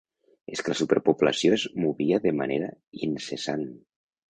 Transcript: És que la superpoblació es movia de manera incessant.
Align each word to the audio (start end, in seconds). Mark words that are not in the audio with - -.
És 0.53 0.61
que 0.67 0.71
la 0.71 0.77
superpoblació 0.79 1.51
es 1.59 1.67
movia 1.85 2.21
de 2.25 2.33
manera 2.41 2.73
incessant. 3.11 3.71